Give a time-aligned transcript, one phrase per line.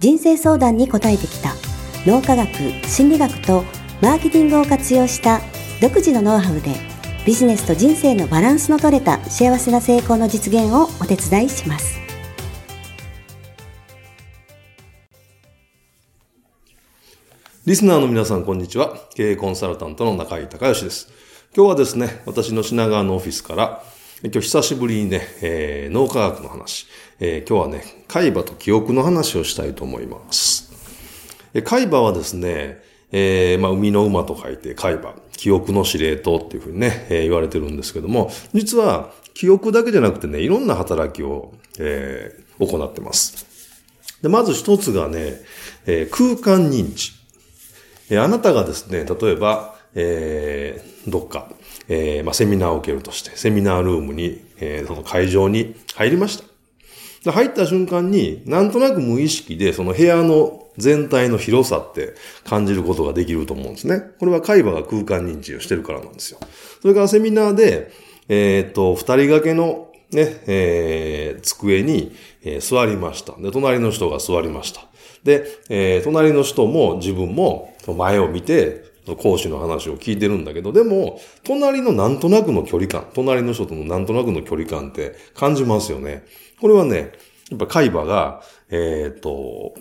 [0.00, 1.54] 人生相談に応えてきた
[2.06, 2.48] 脳科学、
[2.88, 3.64] 心理学と
[4.00, 5.42] マーケティングを活用した
[5.82, 6.74] 独自のノウハウで
[7.26, 12.00] ビジネスと人生のバランスの取れた幸せな成功の実現をお手伝いします。
[17.66, 18.96] リスナーの皆さん、こんにちは。
[19.14, 21.12] 経営コンサルタントの中井隆義です。
[21.54, 23.84] 今日はですね、私の品川のオフィスから、
[24.22, 26.86] 今日久しぶりにね、えー、脳科学の話、
[27.22, 30.72] えー、今日はね、海馬と記憶の話をしたいと思います。
[31.52, 43.46] え海馬はですね、えー、まあ、海の馬と書いて海馬、記憶の司令塔っていうふうにね、えー、言われてるんですけども、実は記憶だけじゃなくてね、いろんな働きを、えー、行ってます。
[44.22, 45.40] で、まず一つがね、
[45.86, 47.12] えー、空間認知。
[48.08, 51.50] え、あなたがですね、例えば、えー、どっか、
[51.88, 56.49] えー、まあ、セミナーを受けるとして、セミナールームに、えー、その会場に入りました。
[57.24, 64.02] で入った瞬間に、なんとなく無意識で、その部屋の全体の広さって感じることができると思うんですね。
[64.18, 66.38] これは海馬が空間認知をしてるからなんですよ。
[66.80, 67.90] それからセミナーで、
[68.28, 72.12] えー、っと、二人掛けのね、えー、机に、
[72.42, 73.34] えー、座りました。
[73.40, 74.82] で、隣の人が座りました。
[75.24, 86.24] で、えー、隣の人も自分も前を見て、講師の話を聞いてるんだけど、でも、隣のなんとなくの距離感、隣の人とのなんとなくの距離感って感じますよね。
[86.60, 87.12] これはね、
[87.50, 89.74] やっぱ海馬が、えっ、ー、と、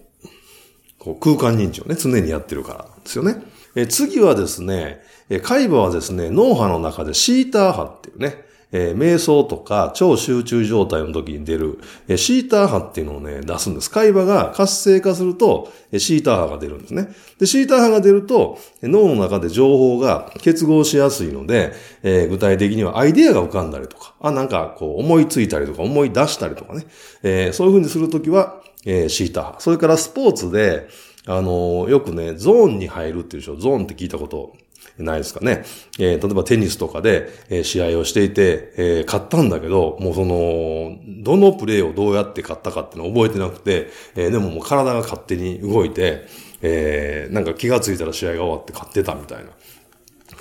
[0.97, 3.41] こう空間認知をね、常にやってるからなんですよね。
[3.75, 5.01] え次はですね、
[5.43, 13.89] 海馬はですね、脳波の中でシーター波っていうね、えー、瞑想とか超集中状態の時に出る、えー、シーター波っていうのをね、出すんです。
[13.89, 17.09] 海馬が活性化すると、えー、シーター波が出るんですね。
[17.39, 26.85] で、シーター波が出ると、脳の中で情報が結合しやすいので、えー、具体的にはアイデアが浮かんだりとか、あ、なんかこう思いついたりとか思い出したりとかね、
[27.23, 29.55] えー、そういうふうにするときは、えー、シーター波。
[29.59, 30.87] それからスポーツで、
[31.25, 33.55] あの、よくね、ゾーンに入るっていうでしょ。
[33.55, 34.53] ゾーンって聞いたこと
[35.03, 35.63] ないですかね。
[35.99, 46.25] えー、例えばテニスとかで、えー、試合をしていて、えー、勝ったんだけど、もうその、どのプレーをどうやって勝ったかっていうのを覚えてなくて、えー、でももう体が勝手に動いて、
[46.61, 49.51] えー、なんか気がついたら試合が終わって勝ってたみたいな。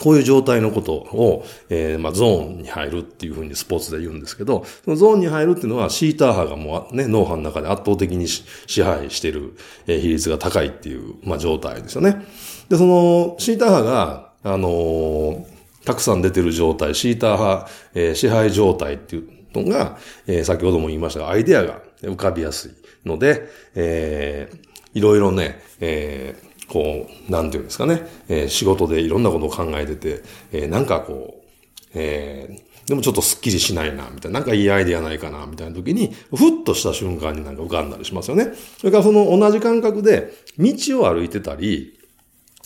[0.01, 8.45] こういう状態のことを、えー、まあ、ゾーンに入るっていうふうにスポーツで言うんですけど、そのゾーンに入るっていうのはシーター波がもうね、脳波の中で圧倒的に支
[8.83, 9.55] 配している、
[9.87, 12.25] えー、比率が高いっていう、まあ、状態ですよね。
[12.69, 15.44] で、そのシーター波があのー、
[15.84, 30.22] たくさん出てる状態、シーター派、えー、支配状態っていうのが、えー、先ほども言いましたが、アイデアが浮かびやすいので、えー、いろいろね、えー、こう、なんていうんですかね、えー、仕事でいろんなことを考えてて、
[30.53, 31.47] えー、なんかこう、
[31.94, 38.53] えー、でもちょっとスッキリしないな、みたいな、なんかいいアイデアないかな、みたいな時に、ふっとした瞬間になんか浮かんだりしますよね。
[38.78, 40.72] それからその同じ感覚で、道
[41.03, 41.97] を歩いてたり、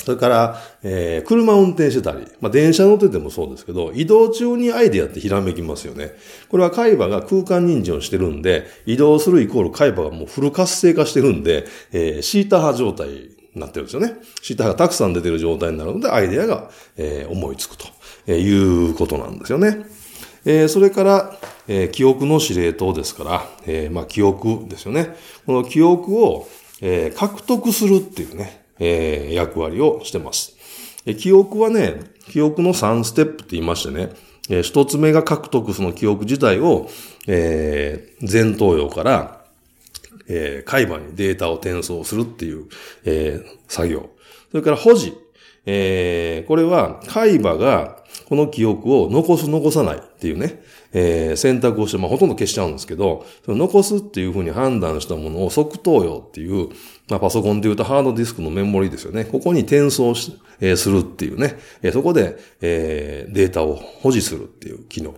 [0.05, 6.13] それから、えー、車運転してたり、まあ、電車乗っててもそうですけど、移動中にアイデアってひらめきますよね。
[6.49, 14.15] これは海馬が空間認知をしてるんで、移動するイコール海馬がもうフル活性化してるんで、えー、シータ波状態になってるんですよね。
[14.43, 17.87] シータ波がたくさん出てる状態になるので、アイデアが、えー、思いつくと、
[18.27, 19.85] えいうことなんですよね。
[20.45, 25.15] えー、それから、えー、記憶の司令塔ですから、えー、まあ、記憶ですよね。
[25.47, 26.49] この記憶を、
[26.81, 30.57] えー、獲得するっていうね、えー、役割をしてます。
[31.07, 34.11] え記憶はね、記憶の3ステップって言いましてね、
[34.49, 36.89] えー、1つ目が獲得その記憶自体を、
[37.29, 39.45] えー、前頭葉から、
[40.29, 42.67] えー、海馬にデータを転送するっていう、
[43.05, 44.11] えー、作業。
[44.51, 45.15] それから保持。
[45.65, 50.63] えー、これは海馬がこの記憶を残す残さないっていうね、
[50.93, 56.69] えー、選択をして、まあ、ほとんど消しちゃうんですけど、その残すっていうふうに判断したものを即答用っていう、
[57.09, 59.25] まあ、パソコンで言うとハードディスクのメモリですよね。
[59.25, 65.15] ここに転送し、えー、するっていうね、えー、そこで、えー、データを保持するっていう機能。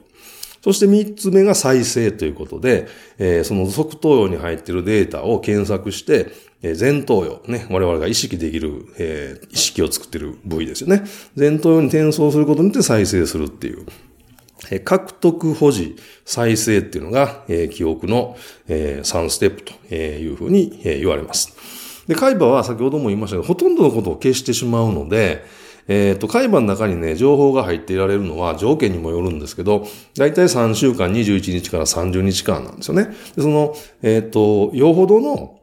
[0.62, 2.86] そして三つ目が再生ということで、
[3.18, 6.28] えー、その即答用に入っているデータを検索して、
[6.64, 11.04] えー、前頭葉、ね、我々が意識できる、えー、意識を作っている部位ですよね。
[11.36, 13.86] 前頭葉に転送することによって再生するっていう。
[14.70, 15.94] え獲得保持、
[16.24, 18.34] 再生っていうのが、え記憶の、
[18.66, 21.54] え3ステップというふうに、え言われます。
[22.06, 25.44] で、海馬は先ほども言いましたけど、ほとんどのことを消してしまうので、
[25.86, 29.86] えっ、ー、と、海馬の中にね、情報が入っていられるのは条件にもよるんですけど、
[30.16, 33.14] だいたい3週間、21日から30日間なんですよね。
[33.36, 35.58] でその、えっ、ー、と、よほどの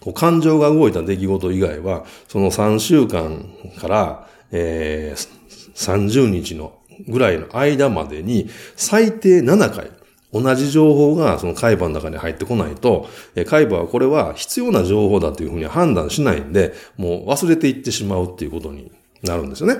[0.00, 3.46] こう感情が動いた出来事以外は、その3週間
[3.78, 5.40] から、えー、
[5.74, 9.90] 30日のぐらいの間までに最低7回、
[10.32, 13.08] 同じ情報がその海馬の中に入ってこないと、
[13.46, 18.90] 海馬はこれは必要な情報だというふうに判断しないんで、もう忘れていってしまうっていうことに
[19.22, 19.76] なるんですよね。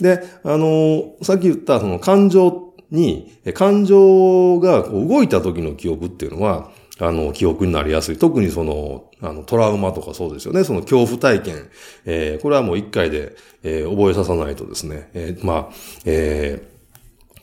[0.00, 8.18] で、あの、さっき言ったその感情に、感情が動いた時の記憶っていうのは、あの、記憶になりやすい。
[8.18, 10.64] 特にその、あの、トラウマとかそうですよね。
[10.64, 11.68] その恐怖体験。
[12.04, 15.10] えー、これはもう一回で、えー、覚えささないとですね。
[15.14, 15.74] えー、まあ、
[16.04, 16.72] えー、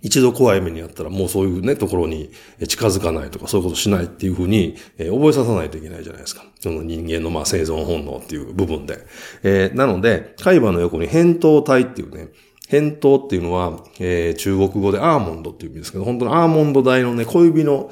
[0.02, 2.32] 一度怖い目にあったらもうそういうね、ところに
[2.68, 6.44] 近づかないとかそういうことしないっていうふうに、えー、覚えさせないといけないじゃないですか。
[6.60, 9.00] その人間のまあ生存本能っていう部分で。
[9.44, 12.30] えー、なので、海馬の横に扁桃体っていうね、
[12.70, 17.92] 扁桃っていうのは、えー、中国語でアーモンドっていう意味ですけど、本当にアーモンド大のね、小指の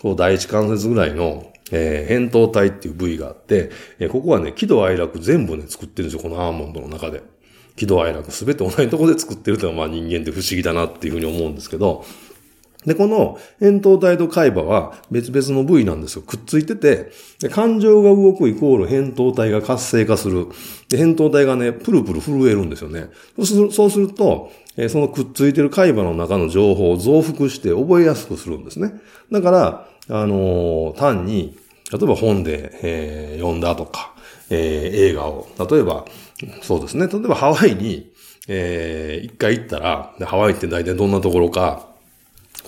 [0.00, 7.22] こう第一関節ぐらいの、えー、扁桃体っていう部位があって、えー、ここはね、喜怒哀楽全部ね、作ってるんですよ、このアーモンドの中で。
[7.76, 12.04] 喜怒哀楽すべて同じところで作ってるというのは、まあ人間って不思議だなっていうふうに思うんですけど、
[12.86, 16.22] で、この扁桃体と海馬は別々の部位なんですよ。
[16.22, 17.10] くっついてて、
[17.40, 20.46] で感情が動くイコール扁桃体が活性化する。
[20.88, 23.10] で、扁桃体がね、プルプル震えるんですよね。
[23.36, 28.92] そうすると、えそのくっついてる海馬の中の情報を増幅して覚えやすくするんですね。
[29.32, 31.58] だから、あのー、単に、
[31.92, 34.14] 例えば本で、えー、読んだとか、
[34.50, 36.04] えー、映画を、例えば、
[36.62, 38.12] そうですね、例えばハワイに、
[38.46, 41.87] えー、一回行ったら、ハワイって大体どんなところか、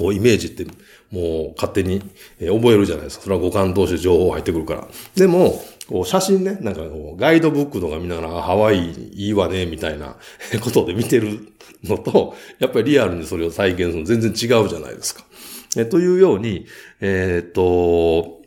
[0.00, 0.64] こうイメージって
[1.11, 2.00] もう勝手に、
[2.38, 3.25] 覚えるじゃないですか。
[3.25, 4.88] それは五感同士で情報入ってくるから。
[5.14, 10.17] でも、こう写真ね、なんかこうガイドブックとか見ながら、ハワイいいわね、みたいな
[10.62, 11.41] ことで見てる
[11.85, 15.25] のと、やっぱりリアルにそれを再現するの全然違うじゃないですか。
[15.76, 16.67] えというように、
[17.00, 18.41] えー、っと、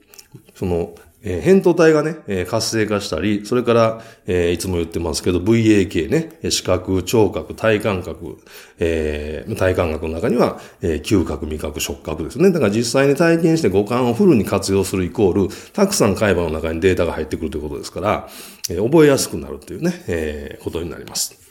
[0.56, 8.38] その、えー、扁桃体がね、えー、活性化したり、それから、えー、いつも言ってますけど、VAK ね、視覚、聴覚、体感覚、
[8.80, 12.52] えー、体感覚の中には、えー、嗅覚、味覚、触覚ですね。
[12.52, 18.30] だから実際に体験して五感をフルに活用するイコール、たくさん海馬の中にデータが入ってくるということですから、
[18.70, 21.43] えー、覚えやすくなるというね、えー、ことになります。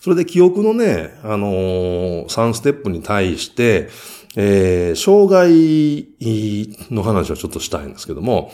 [0.00, 3.88] それで記憶のね、あのー、3ステップに対して、
[4.36, 6.08] えー、障害
[6.90, 8.50] の話はちょっとしたいんですけども、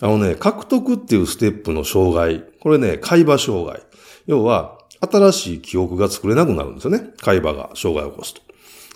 [0.00, 3.80] あのね、獲得っていうステップの障害、これね、海馬障害。
[4.26, 7.10] 要は、新しい記憶が作れなくなるんですよね。
[7.20, 8.40] 海馬が障害を起こすと。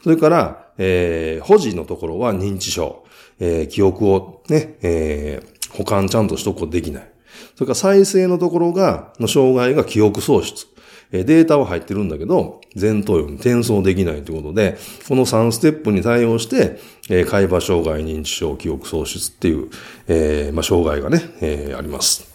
[0.03, 3.05] それから、えー、保持のところは認知症。
[3.41, 7.13] えー、記憶をね、えー、保管ちゃんとしとくことできない。
[7.55, 10.67] それから再生のところが、の障害が記憶喪失。
[11.13, 14.77] えデータは入ってるんだけど、前頭葉に転送できないということで、
[15.09, 16.79] この3ステップに対応して、
[17.09, 19.71] え、海馬障害、認知症、記憶喪失っていう、
[20.07, 22.31] えー、まあ、障害がね、えー、あります。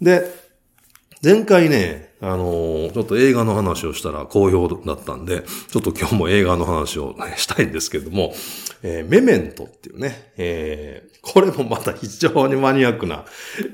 [0.00, 0.24] で、
[1.22, 8.34] 前回ね、あの、ちょっと映画の話をしたら好評だったんで、ちょっと今日も映画の話を、ね、 したいんですけども、
[8.82, 13.24] えー、メメントっていうね、えー、これもまた非常にマニアックな、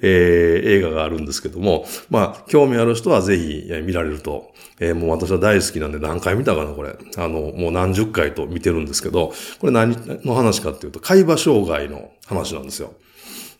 [0.01, 6.97] えー、映画があるんですけども、まあ、興味ある人はぜひ見られると、えー、もう私は大好きなんで何回見たかな、これ。
[7.17, 12.95] あの、もう何十回と見てるんですけど、これ何の話かっていうと、海馬障害の話なんですよ。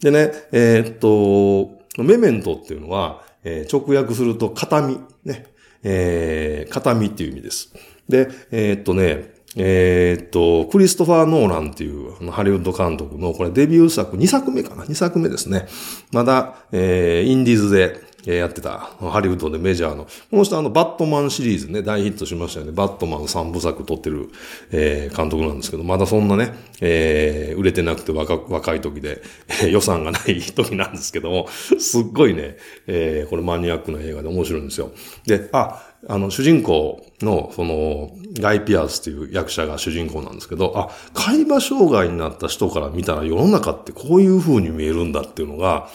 [0.01, 5.47] でね、えー、っと、メメントっていうのは、えー、直訳すると、形見、ね、
[5.85, 7.73] えー、形見っていう意味です。
[8.09, 15.67] で、えー、っとね、えー、っと、クリストファー・ノーランっていうハリウッド監督の、これデビュー作、2作目かな ?2 作目ですね。
[16.13, 20.05] まだ、えー、インディーズで、えやってた、ハリウッドでメジャーの。
[20.05, 22.73] この人あの、バットマンシリーズね、大ヒットしましたよね。
[22.73, 24.31] バットマン3部作撮ってる、
[24.73, 29.23] え、監督なんですけど、まだそんなね、え、売れてなくて若若い時で、
[29.63, 32.57] え、予算がない時なんですけども、すっごいね、
[32.87, 34.91] え、これマニアックな映画で面白いんですよ。
[35.25, 45.89] で、あ、あの、主人公の、その、ガイ・ピアースっていう役者が主人公なんですけど、あ、海馬障害になった人から見たら世の中ってこういう風に見えるんだっていうのが、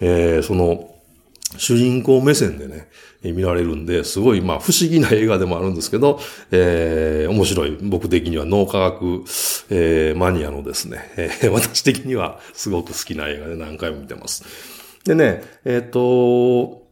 [0.00, 0.91] えー、その、
[1.56, 2.88] 主人公目線でね、
[3.22, 6.18] 見られるんで、すごい、まあ、不思議な映画でもあるんですけど、
[6.50, 9.24] えー、面白い、僕的には脳科学、
[9.70, 14.44] えー、マニアのですね、えー、私的にはすごく好きな映画で何回も見てます。
[15.04, 16.82] でね、えっ、ー、と、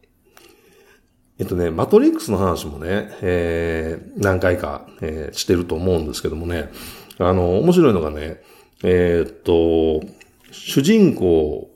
[1.39, 6.69] えっとね、マトリックスの話もね、えー、何回か、えー、してると思うんですけどもね、
[7.17, 8.41] あの、面白いのがね、
[8.83, 10.05] えー、っと、
[10.51, 11.69] 主人公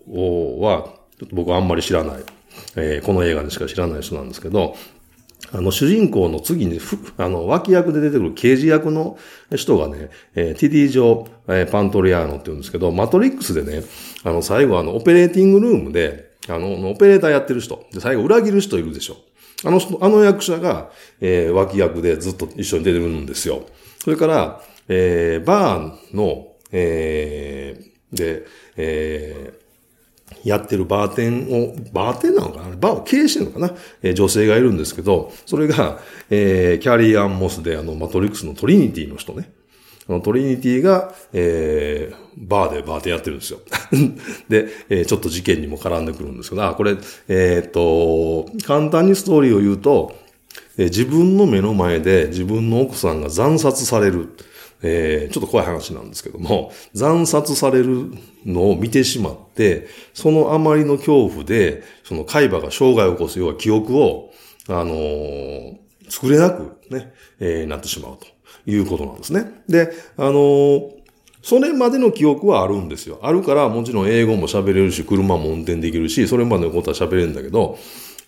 [0.61, 2.34] は、ちょっと僕はあんまり知らない。
[2.75, 4.75] えー、この映画でしか知らない人なんですけど、
[5.51, 6.79] あの、主人公の次に、
[7.17, 9.17] あの、脇役で出てくる刑事役の
[9.55, 13.83] 人がね、えー、ティディ・ジョー、えー、パントリアーノって言うんですけど、マトリックスでね、
[14.23, 19.17] あの、最後あの、オペレーティングルームで、あの、オペレーターやってる人、で、最後裏切る人いるでしょ。
[19.63, 23.65] あの人、あの役者が、えー、脇役でずっと一緒に出てるんですよ。
[24.03, 28.45] それから、えー、バーンの、えー、で、
[28.77, 29.64] えー、
[30.43, 32.75] やってるバーテンを、バーテンなのかな？
[32.75, 35.99] バーを経営してるのかな、えー、女性がいるんですけど、それが、
[36.29, 39.51] えー、キャリー・アン・モスであの、マトリックスのトリニティの人ね。
[40.07, 43.59] あのトリニティが、えー、バーでバーテンやってるんですよ。
[44.49, 46.95] で、えー、ちょっと事件にも絡んでくるんですけど、あ、これ、
[47.27, 50.15] えー、っと、簡単にストーリーを言うと、
[50.77, 54.29] えー、自分の目の前で自分の奥さんが惨殺される。
[54.81, 58.11] えー、ちょっと怖い話なんですけども、惨殺される
[58.45, 64.31] のを見てしまって、そのあまりの恐怖で、その海馬が障害を起こす、要は記憶を、
[64.67, 65.77] あのー、
[66.09, 68.27] 作れなくね、えー、なってしまうと
[68.69, 69.63] いうことなんですね。
[69.67, 70.89] で、あのー、
[71.41, 73.19] それまでの記憶はあるんですよ。
[73.21, 77.77] あるから、もちろん英語も喋れるし、車も運転できるし、それまでのことは喋れるんだけど、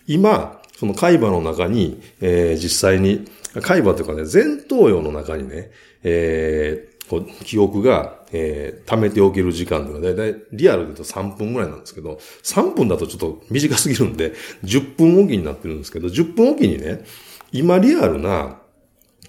[0.06, 3.24] 今、その海馬の中に、えー、実際に、
[3.60, 14.32] 海馬というかね、前頭葉の中にね、えー、こう記憶が、えー、溜めておける時間というのは、だいたいリアルで言うと3分ぐらいなんですけど、3分だとちょっと短すぎるんで、
[14.64, 17.04] 10分おきになってるんですけど、10分おきにね、
[17.52, 18.58] 今リアルな、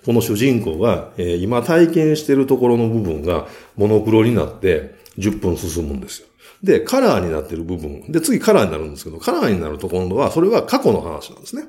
[0.05, 6.27] この主人公が、えー、今体験してるところの部分がモノクロになって10分進むんですよ。
[6.63, 8.11] で、カラーになってる部分。
[8.11, 11.63] で、次カラーになるんですけど、カラーになると今度は、それは過去の話なんですね。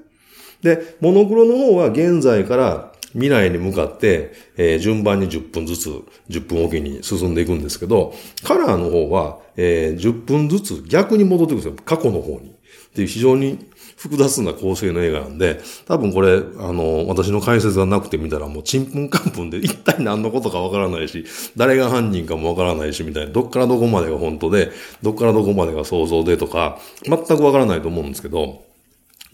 [0.62, 5.88] で、モノクロの方は現在から未来に向かって、えー、順番に10分ずつ、
[6.28, 8.14] 10分おきに進んでいくんですけど、
[8.44, 11.74] カラーの方は、えー、10分ずつ逆に戻っていくんですよ。
[11.84, 12.54] 過去の方に。
[12.90, 21.24] っていう非常に複雑な構成の映画なんで、多分これ、あの、私の解説がなくて見たらもうちんぷんかんぷんで一体何のことかわからないし、
[21.56, 24.70] 誰が犯人かもわからないし、みたいな、どっからどこまでが本当で、
[25.02, 28.64] どっからどこまでが想像でとか、全くわからないと思うんですけど、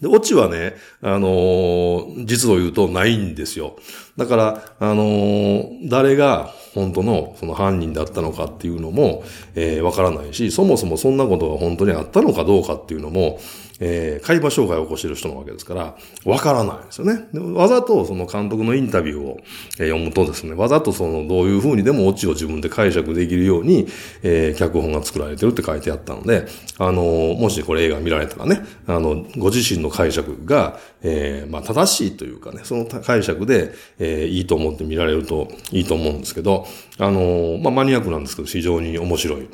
[0.01, 3.77] で、オチはね、あのー、実を言うとないんですよ。
[4.15, 9.23] だから、あのー、誰が本当のその犯人だったのかっていうのも、
[9.55, 13.39] えー、わからないし、そもそもそんなことが本当にあったのかどうかっていうのも、
[13.79, 17.27] えー、海馬障害を起こしてる人なわけですから、わからないですよね。
[17.53, 19.39] わざとその監督のインタビューを、
[19.79, 23.87] え、読むとですね、わざとそのどういうふうにでもオチを自分で解釈できるように、
[24.23, 36.65] えー、脚本が作られてるって書いてあったので、あのー、もしこれ映画見られたらね、あの、ご自身の解釈が、えー、まあ正しいというかね、その解釈で、えー、いいと思って見られるといいと思うんですけど、
[36.97, 39.49] あのー、まあマニアックなんですけど、非常に面白い、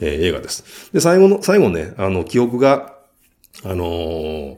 [0.00, 0.90] えー、映画です。
[0.92, 2.97] で、最後の、最後ね、あの、記憶が、
[3.64, 4.56] あのー、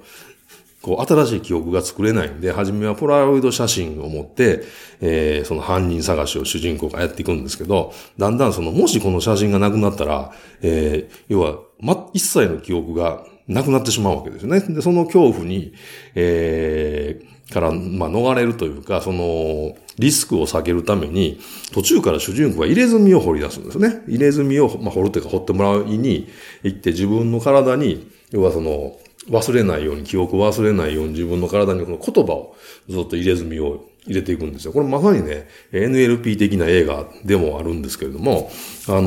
[0.82, 4.62] こう、新しい記憶が作れないんで、初めはポラロイド写真を持って、
[5.00, 14.60] えー、その犯人探しを主人公がやっていくんですけど、だんだんその、もしこの写真がなくなったら、えー、要は、ま、一切の記憶がなくなってしまうわけですよね。
[14.60, 15.74] で、その恐怖に、
[16.14, 21.40] えー、から、まあ、逃れるというか、その、リスクを避けるために、
[21.72, 24.02] 途中から主人公が入れ墨を掘り出すんですね。
[24.08, 26.28] 入れ墨を、まあ、掘るというか掘ってもらいに
[26.62, 28.96] 行って、自分の体に、要はその、
[29.28, 32.56] 忘れないように、記憶を忘れないように自分の体にこの言葉を
[32.88, 34.72] ずっと入れ墨を入れていくんですよ。
[34.72, 38.50] これまさにね、NLP 的な映画でもあるんですけれども、
[38.88, 39.02] あの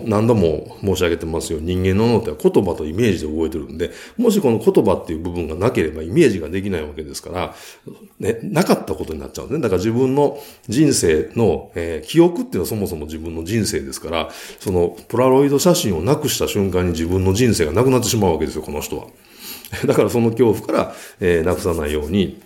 [0.00, 1.58] ー、何度も申し上げてますよ。
[1.60, 7.54] 人間の脳って言葉とイメージで動いてるんで、もしこの言葉っていう部分がなければイメージができないわけですから、
[8.20, 9.62] ね、なかったことになっちゃうんですね。
[9.62, 14.30] だから自分の人生の、えー、記憶っていうのはそもそも自分の人生ですから、
[14.60, 19.06] そのポラロイド写真をなくした瞬間に自分の人生がなくなってしまうわけですよ、この人は。
[19.84, 22.40] だからその恐怖から、えー、なくさないように、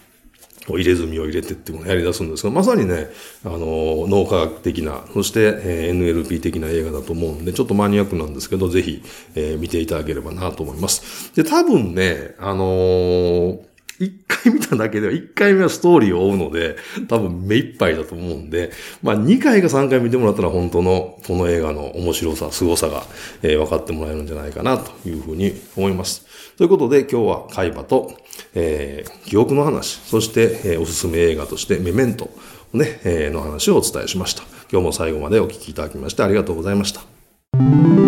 [0.69, 3.09] 入れ墨を入れてっていうのをやり出すんですが、まさにね、
[3.45, 9.02] あの、脳科学的な、そして、えー、NLP 的な映画だと思うんで、ちょっとマニアックなんですけど、ぜひ、
[9.35, 11.35] えー、見ていただければなと思います。
[11.35, 13.72] で、多分ね、あのー
[14.02, 16.76] 一回見ただけでは、一回目はストーリーを追うので、
[17.09, 23.04] 多分目いっぱいだと思うんで、まあ二回か三回見てもらったら本当のこの映画の面白さ、凄さが、
[23.42, 26.26] えー、分かってもらえるんじゃないかなというふうに思います。
[26.56, 28.12] ということで今日は海馬と、
[28.54, 32.30] えー、記憶の話、そして、えー、おすすめ映画としてメメント、
[32.73, 34.42] ね、えー、の話をお伝えしました。
[34.71, 38.01] 今日も最後までお聞きいただきましてありがとうございました。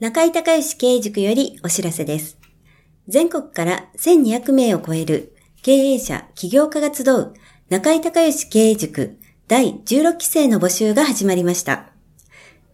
[0.00, 2.38] 中井隆義経営塾よりお知らせです。
[3.08, 7.34] 全国から1200名を超える経営者、起業家が集う
[7.68, 11.90] 中井隆義経営塾第16期生の募集が始まりました。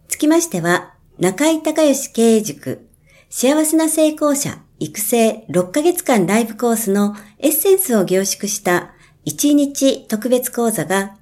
[0.07, 2.87] つきましては、中井隆義経営塾
[3.31, 8.93] 幸せな成功者育成6ヶ月間ライブコースのエッセンスを凝縮した
[9.25, 11.17] 1日特別講座が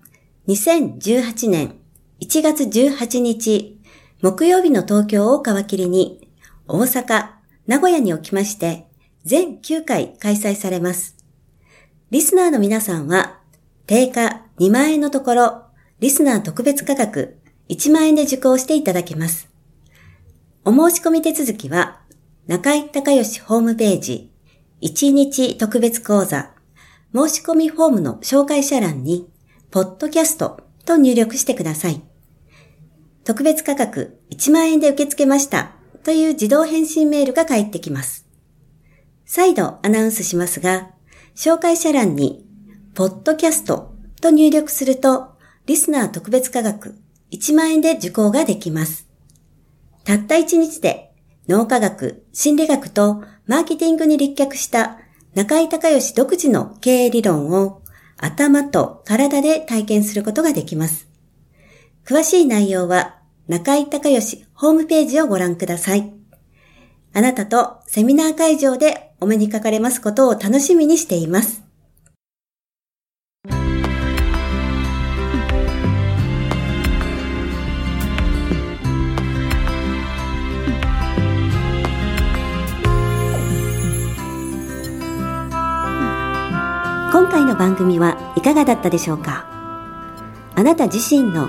[0.48, 1.76] 2018年
[2.20, 3.78] 1月18日
[4.22, 6.28] 木曜日の東京を皮切りに
[6.68, 7.30] 大阪、
[7.66, 8.86] 名古屋におきまして
[9.24, 11.16] 全9回開催されます。
[12.12, 13.40] リスナーの皆さんは
[13.88, 15.62] 定価2万円のところ
[15.98, 17.36] リスナー特別価格
[17.68, 19.50] 1万円で受講していただけます。
[20.64, 21.98] お申し込み手続きは
[22.46, 24.30] 中井隆義ホームページ
[24.82, 26.52] 1日特別講座
[27.12, 29.28] 申し込みフォームの紹介者欄に
[29.72, 32.11] ポッドキャストと入力してください。
[33.24, 38.26] 特別価格1万円で受け付けましたという自動返信メールが返ってきます。
[39.24, 40.90] 再度アナウンスしますが、
[41.34, 42.44] 紹介者欄に、
[42.94, 45.32] ポッドキャストと入力すると、
[45.66, 46.98] リスナー特別価格
[47.30, 49.08] 1万円で受講ができます。
[50.04, 51.14] たった1日で
[51.48, 54.98] 脳科学、心理学とマーケティングに立脚した
[55.34, 57.82] 中井隆義独自の経営理論を
[58.18, 61.11] 頭と体で体験することができます。
[62.04, 63.16] 詳しい内容は
[63.48, 66.12] 中井隆義ホームページをご覧ください。
[67.14, 71.62] あなたとセミナー会場でお目にかかれますことを楽しみにしています。
[87.12, 89.46] 今回の番組はいかがだったでしょうか？
[90.56, 91.48] あなた自身の